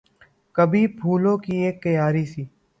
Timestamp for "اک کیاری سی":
1.67-2.43